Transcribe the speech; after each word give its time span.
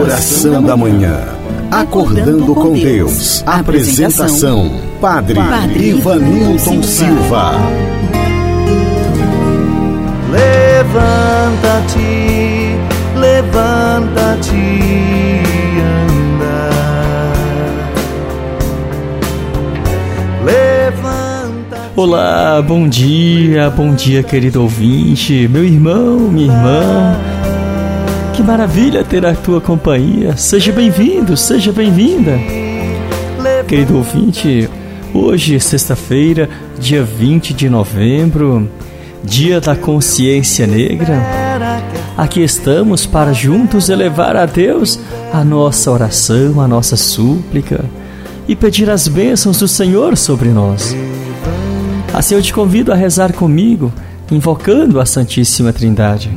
Oração 0.00 0.62
da 0.62 0.76
Manhã. 0.76 1.18
Acordando 1.72 2.54
com 2.54 2.72
Deus. 2.72 3.42
Apresentação: 3.44 4.70
Padre, 5.00 5.34
Padre 5.34 5.88
Ivanilton 5.88 6.82
Silva. 6.84 7.54
Levanta-te, 10.30 11.98
levanta-te, 13.16 14.54
anda. 16.06 16.70
Levanta. 20.44 21.76
Olá, 21.96 22.62
bom 22.62 22.88
dia, 22.88 23.68
bom 23.70 23.94
dia, 23.94 24.22
querido 24.22 24.62
ouvinte, 24.62 25.48
meu 25.48 25.64
irmão, 25.64 26.18
minha 26.18 26.52
irmã. 26.52 27.16
Que 28.38 28.42
maravilha 28.44 29.02
ter 29.02 29.26
a 29.26 29.34
tua 29.34 29.60
companhia. 29.60 30.36
Seja 30.36 30.70
bem-vindo, 30.70 31.36
seja 31.36 31.72
bem-vinda. 31.72 32.38
Querido 33.66 33.96
ouvinte, 33.96 34.70
hoje, 35.12 35.58
sexta-feira, 35.58 36.48
dia 36.78 37.02
20 37.02 37.52
de 37.52 37.68
novembro, 37.68 38.70
dia 39.24 39.60
da 39.60 39.74
consciência 39.74 40.68
negra. 40.68 41.20
Aqui 42.16 42.40
estamos 42.40 43.04
para 43.04 43.32
juntos 43.32 43.88
elevar 43.88 44.36
a 44.36 44.46
Deus 44.46 45.00
a 45.32 45.42
nossa 45.42 45.90
oração, 45.90 46.60
a 46.60 46.68
nossa 46.68 46.96
súplica 46.96 47.84
e 48.46 48.54
pedir 48.54 48.88
as 48.88 49.08
bênçãos 49.08 49.58
do 49.58 49.66
Senhor 49.66 50.16
sobre 50.16 50.50
nós. 50.50 50.94
Assim 52.14 52.36
eu 52.36 52.42
te 52.42 52.54
convido 52.54 52.92
a 52.92 52.94
rezar 52.94 53.32
comigo, 53.32 53.92
invocando 54.30 55.00
a 55.00 55.04
Santíssima 55.04 55.72
Trindade. 55.72 56.30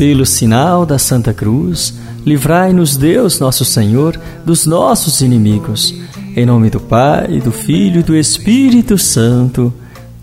Pelo 0.00 0.24
sinal 0.24 0.86
da 0.86 0.98
Santa 0.98 1.34
Cruz, 1.34 1.92
livrai-nos 2.24 2.96
Deus 2.96 3.38
nosso 3.38 3.66
Senhor 3.66 4.18
dos 4.46 4.64
nossos 4.64 5.20
inimigos. 5.20 5.94
Em 6.34 6.46
nome 6.46 6.70
do 6.70 6.80
Pai, 6.80 7.38
do 7.38 7.52
Filho 7.52 8.00
e 8.00 8.02
do 8.02 8.16
Espírito 8.16 8.96
Santo. 8.96 9.70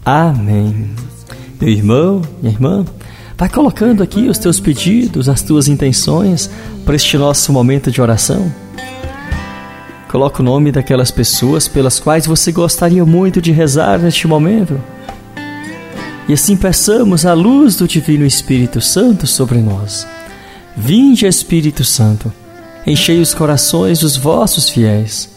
Amém. 0.04 0.90
Meu 1.62 1.70
irmão, 1.70 2.24
minha 2.42 2.56
irmã, 2.56 2.86
vai 3.38 3.50
colocando 3.50 4.02
aqui 4.02 4.28
os 4.28 4.40
teus 4.40 4.60
pedidos, 4.60 5.30
as 5.30 5.44
tuas 5.44 5.68
intenções 5.68 6.50
para 6.84 6.96
este 6.96 7.16
nosso 7.16 7.54
momento 7.54 7.92
de 7.92 8.02
oração. 8.02 8.52
Coloca 10.10 10.42
o 10.42 10.46
nome 10.46 10.72
daquelas 10.72 11.12
pessoas 11.12 11.68
pelas 11.68 12.00
quais 12.00 12.26
você 12.26 12.52
gostaria 12.52 13.06
muito 13.06 13.40
de 13.40 13.52
rezar 13.52 14.00
neste 14.00 14.28
momento 14.28 14.82
e 16.28 16.34
assim 16.34 16.58
peçamos 16.58 17.26
a 17.26 17.34
luz 17.34 17.78
do 17.78 17.88
Divino 17.88 18.26
Espírito 18.26 18.82
Santo 18.82 19.26
sobre 19.26 19.60
nós. 19.60 20.06
Vinde, 20.76 21.26
Espírito 21.26 21.84
Santo, 21.84 22.32
enchei 22.86 23.22
os 23.22 23.34
corações 23.34 24.00
dos 24.00 24.18
vossos 24.18 24.70
fiéis 24.70 25.30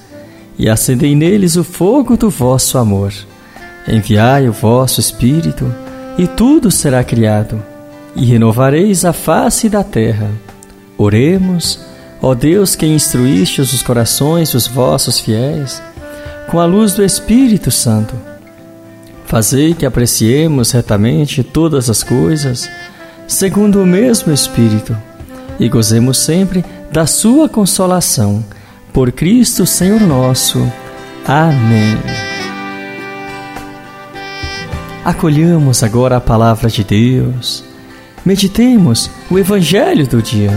e 0.58 0.68
acendei 0.68 1.14
neles 1.14 1.56
o 1.56 1.62
fogo 1.62 2.16
do 2.16 2.28
vosso 2.28 2.76
amor. 2.76 3.12
Enviai 3.88 4.48
o 4.48 4.52
vosso 4.52 5.00
Espírito 5.00 5.72
e 6.18 6.26
tudo 6.26 6.70
será 6.70 7.04
criado 7.04 7.62
e 8.16 8.24
renovareis 8.24 9.04
a 9.04 9.12
face 9.12 9.68
da 9.68 9.84
terra. 9.84 10.28
Oremos, 10.98 11.80
ó 12.20 12.34
Deus 12.34 12.74
que 12.74 12.84
instruíste 12.84 13.60
os 13.60 13.82
corações 13.82 14.52
dos 14.52 14.66
vossos 14.66 15.20
fiéis 15.20 15.80
com 16.50 16.58
a 16.58 16.66
luz 16.66 16.92
do 16.94 17.04
Espírito 17.04 17.70
Santo 17.70 18.29
Fazei 19.30 19.74
que 19.74 19.86
apreciemos 19.86 20.72
retamente 20.72 21.44
todas 21.44 21.88
as 21.88 22.02
coisas, 22.02 22.68
segundo 23.28 23.80
o 23.80 23.86
mesmo 23.86 24.32
Espírito, 24.32 24.96
e 25.60 25.68
gozemos 25.68 26.18
sempre 26.18 26.64
da 26.90 27.06
Sua 27.06 27.48
consolação. 27.48 28.44
Por 28.92 29.12
Cristo 29.12 29.64
Senhor 29.64 30.00
nosso. 30.00 30.58
Amém. 31.24 31.96
Acolhamos 35.04 35.84
agora 35.84 36.16
a 36.16 36.20
palavra 36.20 36.68
de 36.68 36.82
Deus. 36.82 37.62
Meditemos 38.24 39.08
o 39.30 39.38
Evangelho 39.38 40.08
do 40.08 40.20
dia. 40.20 40.50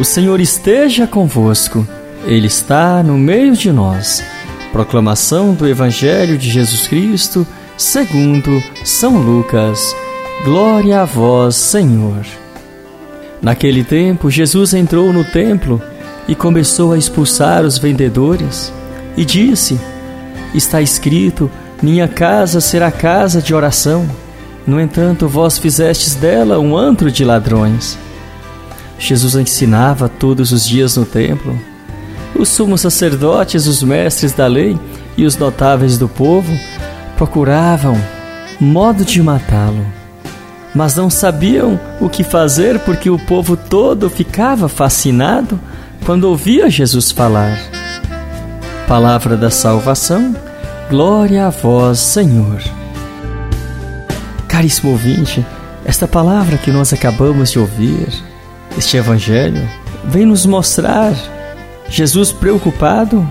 O 0.00 0.04
Senhor 0.04 0.40
esteja 0.40 1.06
convosco, 1.06 1.86
Ele 2.24 2.48
está 2.48 3.04
no 3.04 3.16
meio 3.16 3.56
de 3.56 3.70
nós. 3.70 4.31
Proclamação 4.72 5.52
do 5.52 5.68
Evangelho 5.68 6.38
de 6.38 6.48
Jesus 6.48 6.86
Cristo, 6.86 7.46
segundo 7.76 8.62
São 8.82 9.18
Lucas. 9.18 9.94
Glória 10.44 11.02
a 11.02 11.04
vós, 11.04 11.56
Senhor. 11.56 12.24
Naquele 13.42 13.84
tempo, 13.84 14.30
Jesus 14.30 14.72
entrou 14.72 15.12
no 15.12 15.24
templo 15.24 15.80
e 16.26 16.34
começou 16.34 16.94
a 16.94 16.98
expulsar 16.98 17.64
os 17.64 17.76
vendedores 17.76 18.72
e 19.14 19.26
disse: 19.26 19.78
Está 20.54 20.80
escrito: 20.80 21.50
Minha 21.82 22.08
casa 22.08 22.58
será 22.58 22.90
casa 22.90 23.42
de 23.42 23.54
oração. 23.54 24.08
No 24.66 24.80
entanto, 24.80 25.28
vós 25.28 25.58
fizestes 25.58 26.14
dela 26.14 26.58
um 26.58 26.74
antro 26.74 27.12
de 27.12 27.26
ladrões. 27.26 27.98
Jesus 28.98 29.34
ensinava 29.34 30.08
todos 30.08 30.50
os 30.50 30.66
dias 30.66 30.96
no 30.96 31.04
templo 31.04 31.71
os 32.42 32.48
sumos 32.48 32.80
sacerdotes, 32.80 33.68
os 33.68 33.84
mestres 33.84 34.32
da 34.32 34.48
lei 34.48 34.76
e 35.16 35.24
os 35.24 35.36
notáveis 35.36 35.96
do 35.96 36.08
povo 36.08 36.52
procuravam 37.16 37.96
modo 38.60 39.04
de 39.04 39.22
matá-lo, 39.22 39.86
mas 40.74 40.96
não 40.96 41.08
sabiam 41.08 41.78
o 42.00 42.08
que 42.08 42.24
fazer 42.24 42.80
porque 42.80 43.08
o 43.08 43.18
povo 43.18 43.56
todo 43.56 44.10
ficava 44.10 44.68
fascinado 44.68 45.58
quando 46.04 46.24
ouvia 46.24 46.68
Jesus 46.68 47.12
falar. 47.12 47.56
Palavra 48.88 49.36
da 49.36 49.50
salvação, 49.50 50.34
glória 50.90 51.46
a 51.46 51.50
vós, 51.50 52.00
Senhor. 52.00 52.60
Caríssimo 54.48 54.90
ouvinte, 54.90 55.46
esta 55.84 56.08
palavra 56.08 56.58
que 56.58 56.72
nós 56.72 56.92
acabamos 56.92 57.52
de 57.52 57.60
ouvir, 57.60 58.08
este 58.76 58.96
Evangelho, 58.96 59.62
vem 60.04 60.26
nos 60.26 60.44
mostrar 60.44 61.14
Jesus 61.88 62.32
preocupado 62.32 63.28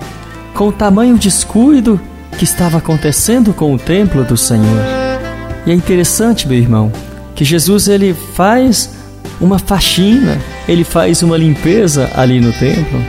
com 0.53 0.67
o 0.67 0.72
tamanho 0.72 1.17
descuido 1.17 2.00
que 2.38 2.44
estava 2.44 2.78
acontecendo 2.78 3.53
com 3.53 3.73
o 3.73 3.79
templo 3.79 4.23
do 4.23 4.38
Senhor. 4.38 4.81
E 5.66 5.72
é 5.72 5.73
interessante, 5.73 6.47
meu 6.47 6.57
irmão, 6.57 6.91
que 7.35 7.45
Jesus 7.45 7.88
ele 7.88 8.13
faz 8.13 8.95
uma 9.40 9.59
faxina, 9.59 10.38
ele 10.67 10.84
faz 10.84 11.22
uma 11.22 11.38
limpeza 11.38 12.09
ali 12.16 12.40
no 12.40 12.51
templo. 12.53 13.00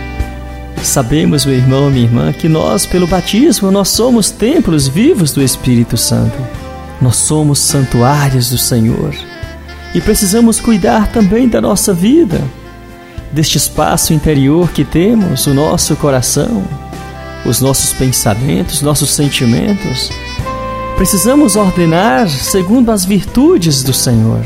Sabemos, 0.83 1.45
meu 1.45 1.55
irmão, 1.55 1.91
minha 1.91 2.05
irmã, 2.05 2.33
que 2.33 2.49
nós, 2.49 2.87
pelo 2.87 3.07
batismo, 3.07 3.71
nós 3.71 3.89
somos 3.89 4.31
templos 4.31 4.89
vivos 4.89 5.33
do 5.33 5.43
Espírito 5.43 5.97
Santo. 5.97 6.37
Nós 7.01 7.17
somos 7.17 7.59
santuários 7.59 8.51
do 8.51 8.59
Senhor. 8.59 9.15
E 9.95 10.01
precisamos 10.01 10.61
cuidar 10.61 11.09
também 11.09 11.49
da 11.49 11.61
nossa 11.61 11.93
vida 11.95 12.41
deste 13.33 13.57
espaço 13.57 14.13
interior 14.13 14.71
que 14.71 14.85
temos, 14.85 15.47
o 15.47 15.55
nosso 15.55 15.97
coração, 15.97 16.63
os 17.45 17.61
nossos 17.61 17.93
pensamentos, 17.93 18.83
nossos 18.83 19.11
sentimentos. 19.11 20.11
Precisamos 20.97 21.57
ordenar 21.57 22.29
segundo 22.29 22.91
as 22.91 23.05
virtudes 23.05 23.83
do 23.83 23.93
Senhor. 23.93 24.45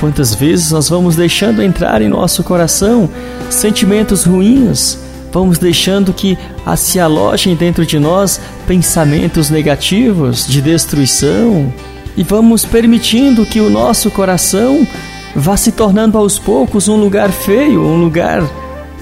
Quantas 0.00 0.34
vezes 0.34 0.70
nós 0.70 0.88
vamos 0.88 1.16
deixando 1.16 1.62
entrar 1.62 2.02
em 2.02 2.08
nosso 2.08 2.42
coração 2.42 3.08
sentimentos 3.48 4.24
ruins, 4.24 4.98
vamos 5.32 5.56
deixando 5.56 6.12
que 6.12 6.36
se 6.76 7.00
alojem 7.00 7.54
dentro 7.54 7.86
de 7.86 7.98
nós 7.98 8.40
pensamentos 8.66 9.48
negativos 9.48 10.46
de 10.46 10.60
destruição 10.60 11.72
e 12.16 12.22
vamos 12.22 12.64
permitindo 12.64 13.46
que 13.46 13.60
o 13.60 13.70
nosso 13.70 14.10
coração 14.10 14.86
vá 15.36 15.54
se 15.56 15.70
tornando 15.70 16.16
aos 16.16 16.38
poucos 16.38 16.88
um 16.88 16.96
lugar 16.96 17.30
feio, 17.30 17.82
um 17.82 18.00
lugar 18.00 18.42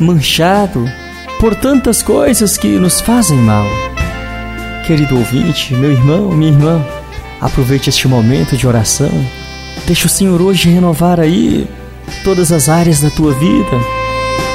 manchado 0.01 0.85
por 1.39 1.55
tantas 1.55 2.03
coisas 2.03 2.57
que 2.57 2.77
nos 2.79 3.01
fazem 3.01 3.39
mal. 3.39 3.65
Querido 4.85 5.17
ouvinte, 5.17 5.75
meu 5.75 5.93
irmão, 5.93 6.33
minha 6.33 6.51
irmã, 6.51 6.85
aproveite 7.41 7.89
este 7.89 8.09
momento 8.09 8.57
de 8.57 8.67
oração. 8.67 9.11
Deixe 9.87 10.07
o 10.07 10.11
Senhor 10.11 10.43
hoje 10.43 10.69
renovar 10.69 11.21
aí 11.21 11.69
todas 12.25 12.51
as 12.51 12.69
áreas 12.69 13.01
da 13.01 13.11
tua 13.11 13.33
vida, 13.33 13.81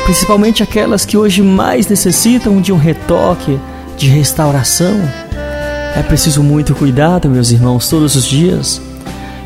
principalmente 0.03 0.61
aquelas 0.61 1.05
que 1.05 1.17
hoje 1.17 1.41
mais 1.41 1.87
necessitam 1.87 2.61
de 2.61 2.73
um 2.73 2.77
retoque, 2.77 3.57
de 3.97 4.09
restauração. 4.09 4.99
É 5.95 6.03
preciso 6.03 6.43
muito 6.43 6.75
cuidado, 6.75 7.29
meus 7.29 7.51
irmãos, 7.51 7.87
todos 7.87 8.15
os 8.15 8.25
dias 8.25 8.88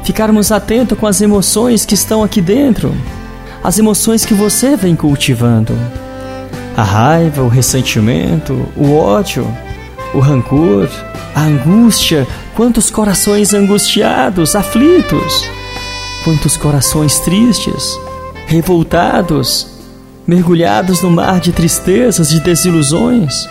ficarmos 0.04 0.52
atentos 0.52 0.98
com 0.98 1.08
as 1.08 1.22
emoções 1.22 1.86
que 1.86 1.94
estão 1.94 2.24
aqui 2.24 2.42
dentro, 2.42 2.96
as 3.64 3.80
emoções 3.80 4.26
que 4.26 4.34
você 4.34 4.76
vem 4.76 4.96
cultivando. 4.96 5.74
A 6.76 6.84
raiva, 6.84 7.42
o 7.42 7.48
ressentimento, 7.48 8.68
o 8.76 8.96
ódio, 8.96 9.48
o 10.14 10.20
rancor, 10.20 10.90
a 11.36 11.42
angústia, 11.42 12.28
quantos 12.56 12.90
corações 12.90 13.54
angustiados, 13.54 14.56
aflitos, 14.56 15.48
quantos 16.24 16.58
corações 16.58 17.20
tristes. 17.20 17.98
revoltados, 18.46 19.68
mergulhados 20.28 21.02
no 21.02 21.10
mar 21.10 21.40
de 21.40 21.52
tristezas, 21.52 22.30
de 22.30 22.40
desilusões. 22.40 23.48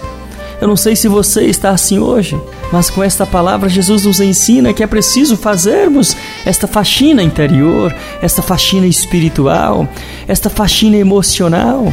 Eu 0.62 0.68
não 0.68 0.76
sei 0.76 0.94
se 0.94 1.08
você 1.08 1.46
está 1.46 1.70
assim 1.70 1.98
hoje, 1.98 2.40
mas 2.70 2.88
com 2.88 3.02
esta 3.02 3.26
palavra 3.26 3.68
Jesus 3.68 4.04
nos 4.04 4.20
ensina 4.20 4.72
que 4.72 4.84
é 4.84 4.86
preciso 4.86 5.36
fazermos 5.36 6.16
esta 6.46 6.68
faxina 6.68 7.20
interior, 7.20 7.92
esta 8.22 8.42
faxina 8.42 8.86
espiritual, 8.86 9.88
esta 10.28 10.48
faxina 10.48 10.96
emocional. 10.96 11.92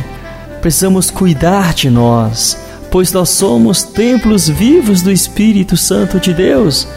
Precisamos 0.62 1.10
cuidar 1.10 1.74
de 1.74 1.90
nós, 1.90 2.60
pois 2.92 3.12
nós 3.12 3.30
somos 3.30 3.82
templos 3.82 4.48
vivos 4.48 5.02
do 5.02 5.12
Espírito 5.12 5.76
Santo 5.76 6.20
de 6.20 6.32
Deus 6.32 6.88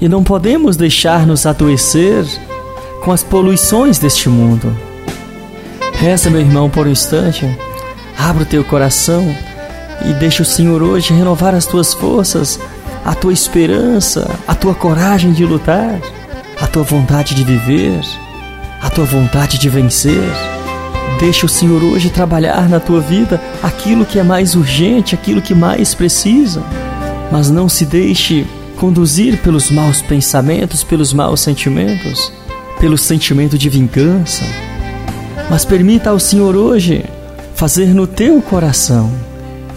e 0.00 0.08
não 0.08 0.24
podemos 0.24 0.76
deixar-nos 0.76 1.46
adoecer 1.46 2.26
com 3.04 3.12
as 3.12 3.22
poluições 3.22 4.00
deste 4.00 4.28
mundo. 4.28 4.76
Reza, 5.92 6.28
meu 6.28 6.40
irmão, 6.40 6.68
por 6.68 6.88
um 6.88 6.90
instante. 6.90 7.48
Abra 8.18 8.42
o 8.42 8.46
teu 8.46 8.64
coração 8.64 9.32
e 10.02 10.12
deixa 10.14 10.42
o 10.42 10.46
Senhor 10.46 10.82
hoje 10.82 11.12
renovar 11.12 11.54
as 11.54 11.66
tuas 11.66 11.94
forças, 11.94 12.58
a 13.04 13.14
tua 13.14 13.32
esperança, 13.32 14.28
a 14.46 14.54
tua 14.54 14.74
coragem 14.74 15.32
de 15.32 15.44
lutar, 15.44 16.00
a 16.60 16.66
tua 16.66 16.82
vontade 16.82 17.34
de 17.34 17.44
viver, 17.44 18.00
a 18.80 18.90
tua 18.90 19.04
vontade 19.04 19.58
de 19.58 19.68
vencer. 19.68 20.30
Deixa 21.20 21.46
o 21.46 21.48
Senhor 21.48 21.82
hoje 21.82 22.10
trabalhar 22.10 22.68
na 22.68 22.80
tua 22.80 23.00
vida 23.00 23.40
aquilo 23.62 24.04
que 24.04 24.18
é 24.18 24.22
mais 24.22 24.54
urgente, 24.54 25.14
aquilo 25.14 25.40
que 25.40 25.54
mais 25.54 25.94
precisa. 25.94 26.62
Mas 27.30 27.50
não 27.50 27.68
se 27.68 27.84
deixe 27.84 28.46
conduzir 28.76 29.38
pelos 29.38 29.70
maus 29.70 30.02
pensamentos, 30.02 30.82
pelos 30.82 31.12
maus 31.12 31.40
sentimentos, 31.40 32.32
pelo 32.80 32.98
sentimento 32.98 33.56
de 33.56 33.68
vingança. 33.68 34.44
Mas 35.48 35.64
permita 35.64 36.10
ao 36.10 36.18
Senhor 36.18 36.56
hoje 36.56 37.04
fazer 37.54 37.94
no 37.94 38.06
teu 38.06 38.42
coração 38.42 39.10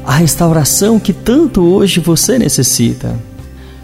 a 0.08 0.14
restauração 0.14 1.02
que 1.02 1.12
tanto 1.12 1.62
hoje 1.62 2.00
você 2.00 2.40
necessita. 2.40 3.14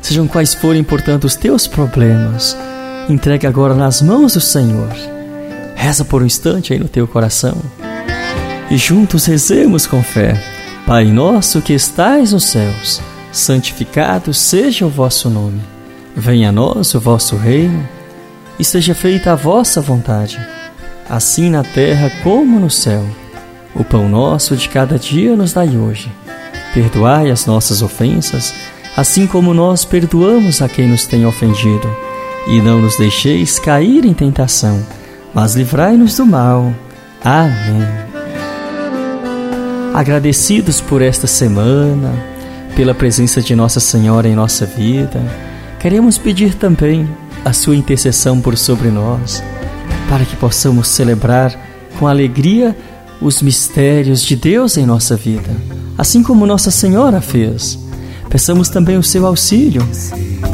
Sejam 0.02 0.26
quais 0.26 0.54
forem, 0.54 0.82
portanto, 0.82 1.26
os 1.26 1.36
teus 1.36 1.68
problemas, 1.68 2.58
entregue 3.10 3.46
agora 3.46 3.74
nas 3.74 4.02
mãos 4.02 4.34
do 4.34 4.40
Senhor. 4.40 4.88
Reza 5.76 6.06
por 6.06 6.24
um 6.24 6.26
instante 6.26 6.72
aí 6.72 6.80
no 6.80 6.88
teu 6.88 7.06
coração. 7.06 7.58
E 8.72 8.78
juntos 8.78 9.26
rezemos 9.26 9.86
com 9.86 10.02
fé. 10.02 10.42
Pai 10.88 11.04
nosso 11.04 11.62
que 11.62 11.74
estais 11.74 12.32
nos 12.32 12.46
céus, 12.46 13.02
santificado 13.30 14.34
seja 14.34 14.86
o 14.86 14.90
vosso 14.90 15.30
nome. 15.30 15.62
Venha 16.16 16.50
a 16.50 16.52
nós 16.54 16.96
o 16.96 17.02
vosso 17.02 17.36
reino 17.36 17.86
e 18.58 18.64
seja 18.64 18.96
feita 18.96 19.34
a 19.34 19.36
vossa 19.36 19.82
vontade, 19.82 20.40
assim 21.10 21.50
na 21.50 21.64
terra 21.64 22.10
como 22.24 22.62
no 22.62 22.70
céu. 22.70 23.04
O 23.76 23.84
pão 23.84 24.08
nosso 24.08 24.56
de 24.56 24.70
cada 24.70 25.00
dia 25.00 25.36
nos 25.36 25.54
dai 25.54 25.76
hoje. 25.78 26.12
Perdoai 26.74 27.32
as 27.32 27.46
nossas 27.46 27.82
ofensas, 27.82 28.54
assim 28.96 29.26
como 29.26 29.54
nós 29.54 29.84
perdoamos 29.84 30.62
a 30.62 30.70
quem 30.70 30.88
nos 30.88 31.06
tem 31.08 31.26
ofendido. 31.26 31.90
E 32.48 32.62
não 32.62 32.80
nos 32.80 32.98
deixeis 32.98 33.58
cair 33.58 34.06
em 34.06 34.14
tentação, 34.14 34.86
mas 35.34 35.56
livrai-nos 35.56 36.18
do 36.18 36.26
mal. 36.26 36.74
Amém. 37.24 37.88
Agradecidos 39.94 40.82
por 40.82 41.02
esta 41.02 41.26
semana, 41.26 42.14
pela 42.76 42.94
presença 42.94 43.42
de 43.42 43.56
Nossa 43.56 43.80
Senhora 43.80 44.28
em 44.28 44.36
nossa 44.36 44.66
vida, 44.66 45.22
queremos 45.80 46.18
pedir 46.18 46.56
também 46.56 47.08
a 47.46 47.54
sua 47.54 47.76
intercessão 47.76 48.42
por 48.42 48.58
sobre 48.58 48.90
nós, 48.90 49.44
para 50.10 50.26
que 50.26 50.36
possamos 50.36 50.88
celebrar 50.88 51.54
com 51.98 52.08
alegria 52.08 52.76
os 53.24 53.42
mistérios 53.42 54.22
de 54.22 54.36
Deus 54.36 54.78
em 54.78 54.86
nossa 54.86 55.16
vida, 55.16 55.50
assim 55.98 56.22
como 56.22 56.46
Nossa 56.46 56.70
Senhora 56.70 57.22
fez. 57.22 57.80
Peçamos 58.30 58.68
também 58.68 58.98
o 58.98 59.04
seu 59.04 59.26
auxílio, 59.26 59.88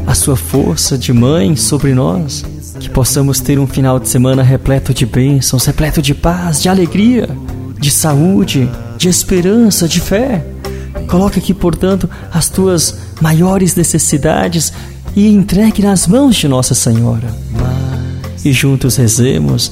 a 0.06 0.14
sua 0.14 0.36
força 0.36 0.98
de 0.98 1.12
mãe 1.12 1.56
sobre 1.56 1.94
nós, 1.94 2.46
que 2.80 2.90
possamos 2.90 3.40
ter 3.40 3.58
um 3.58 3.66
final 3.66 4.00
de 4.00 4.08
semana 4.08 4.44
repleto 4.44 4.94
de 4.94 5.06
bênçãos, 5.06 5.66
repleto 5.66 6.02
de 6.02 6.14
paz, 6.14 6.62
de 6.62 6.70
alegria, 6.70 7.30
de 7.80 7.90
saúde, 7.90 8.70
de 8.98 9.10
esperança, 9.10 9.88
de 9.88 10.00
fé. 10.00 10.46
Coloque 11.08 11.40
aqui, 11.40 11.54
portanto, 11.54 12.08
as 12.32 12.50
tuas 12.50 12.98
maiores 13.20 13.76
necessidades 13.76 14.72
e 15.16 15.28
entregue 15.28 15.82
nas 15.82 16.06
mãos 16.06 16.36
de 16.36 16.48
Nossa 16.48 16.76
Senhora. 16.76 17.34
E 18.44 18.54
juntos 18.54 18.96
rezemos: 18.96 19.72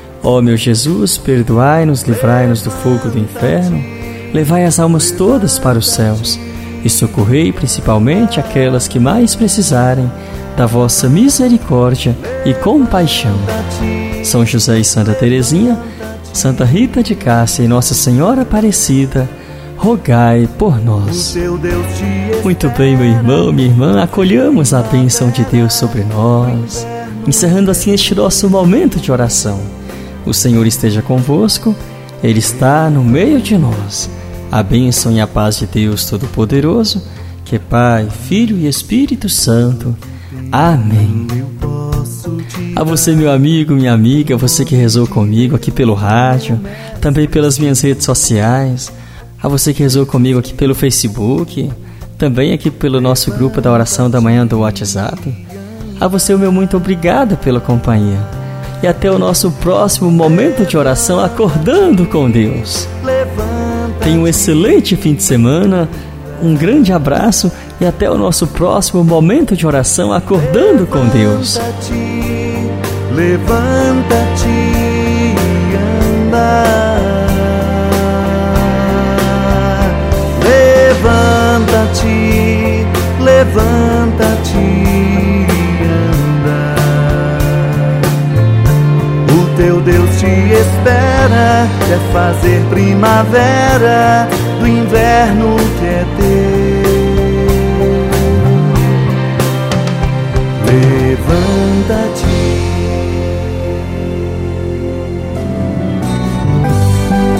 Ó 0.23 0.41
meu 0.41 0.55
Jesus, 0.55 1.17
perdoai-nos, 1.17 2.03
livrai-nos 2.03 2.61
do 2.61 2.69
fogo 2.69 3.09
do 3.09 3.17
inferno, 3.17 3.83
levai 4.33 4.65
as 4.65 4.79
almas 4.79 5.09
todas 5.11 5.57
para 5.57 5.79
os 5.79 5.89
céus 5.89 6.39
e 6.83 6.89
socorrei 6.89 7.51
principalmente 7.51 8.39
aquelas 8.39 8.87
que 8.87 8.99
mais 8.99 9.35
precisarem 9.35 10.11
da 10.55 10.65
vossa 10.65 11.09
misericórdia 11.09 12.15
e 12.45 12.53
compaixão. 12.53 13.35
São 14.23 14.45
José 14.45 14.79
e 14.79 14.85
Santa 14.85 15.13
Teresinha, 15.13 15.79
Santa 16.33 16.65
Rita 16.65 17.01
de 17.01 17.15
Cássia 17.15 17.63
e 17.63 17.67
Nossa 17.67 17.95
Senhora 17.95 18.43
Aparecida, 18.43 19.27
rogai 19.75 20.47
por 20.57 20.79
nós. 20.79 21.35
Muito 22.43 22.69
bem, 22.69 22.95
meu 22.95 23.07
irmão, 23.07 23.51
minha 23.51 23.67
irmã, 23.67 24.03
acolhamos 24.03 24.73
a 24.73 24.81
bênção 24.83 25.31
de 25.31 25.43
Deus 25.45 25.73
sobre 25.73 26.03
nós, 26.03 26.85
encerrando 27.27 27.71
assim 27.71 27.91
este 27.91 28.13
nosso 28.13 28.47
momento 28.49 28.99
de 28.99 29.11
oração. 29.11 29.80
O 30.25 30.33
Senhor 30.33 30.65
esteja 30.67 31.01
convosco, 31.01 31.75
Ele 32.23 32.39
está 32.39 32.89
no 32.89 33.03
meio 33.03 33.41
de 33.41 33.57
nós. 33.57 34.09
A 34.51 34.61
bênção 34.61 35.11
e 35.11 35.21
a 35.21 35.27
paz 35.27 35.57
de 35.57 35.65
Deus 35.65 36.05
Todo-Poderoso, 36.05 37.01
que 37.45 37.55
é 37.55 37.59
Pai, 37.59 38.07
Filho 38.09 38.57
e 38.57 38.67
Espírito 38.67 39.29
Santo. 39.29 39.95
Amém. 40.51 41.27
A 42.75 42.83
você, 42.83 43.13
meu 43.15 43.31
amigo, 43.31 43.73
minha 43.73 43.93
amiga, 43.93 44.37
você 44.37 44.63
que 44.63 44.75
rezou 44.75 45.07
comigo 45.07 45.55
aqui 45.55 45.71
pelo 45.71 45.93
rádio, 45.93 46.59
também 46.99 47.27
pelas 47.27 47.57
minhas 47.57 47.81
redes 47.81 48.05
sociais, 48.05 48.91
a 49.41 49.47
você 49.47 49.73
que 49.73 49.83
rezou 49.83 50.05
comigo 50.05 50.39
aqui 50.39 50.53
pelo 50.53 50.75
Facebook, 50.75 51.71
também 52.17 52.53
aqui 52.53 52.69
pelo 52.69 53.01
nosso 53.01 53.31
grupo 53.31 53.59
da 53.59 53.71
oração 53.71 54.09
da 54.09 54.21
manhã 54.21 54.45
do 54.45 54.59
WhatsApp. 54.59 55.33
A 55.99 56.07
você, 56.07 56.33
o 56.33 56.39
meu 56.39 56.51
muito 56.51 56.77
obrigado 56.77 57.37
pela 57.37 57.59
companhia. 57.59 58.40
E 58.81 58.87
até 58.87 59.11
o 59.11 59.19
nosso 59.19 59.51
próximo 59.51 60.09
momento 60.09 60.65
de 60.65 60.77
oração 60.77 61.19
acordando 61.19 62.05
com 62.05 62.29
Deus. 62.29 62.87
Tenha 64.01 64.19
um 64.19 64.27
excelente 64.27 64.95
fim 64.95 65.13
de 65.13 65.21
semana, 65.21 65.87
um 66.41 66.55
grande 66.55 66.91
abraço 66.91 67.51
e 67.79 67.85
até 67.85 68.09
o 68.09 68.17
nosso 68.17 68.47
próximo 68.47 69.03
momento 69.03 69.55
de 69.55 69.67
oração 69.67 70.11
acordando 70.11 70.87
com 70.87 71.05
Deus. 71.07 71.59
Levanta-te, 73.13 74.47
anda. 76.27 76.63
Levanta-te, 80.43 82.07
levanta-te, 83.19 84.00
teu 89.61 89.79
Deus 89.81 90.09
te 90.19 90.25
espera, 90.25 91.67
quer 91.87 91.99
fazer 92.11 92.59
primavera 92.71 94.27
do 94.59 94.67
inverno 94.67 95.55
que 95.77 95.85
é 95.85 96.05
teu. 96.17 96.81
Levanta-te. 101.05 102.41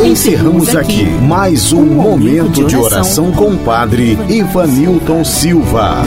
Encerramos 0.06 0.76
aqui 0.76 1.06
mais 1.06 1.74
um 1.74 1.86
momento 1.86 2.66
de 2.66 2.76
oração 2.76 3.32
com 3.32 3.54
o 3.54 3.58
Padre 3.58 4.16
Ivanilton 4.30 5.24
Silva. 5.24 6.04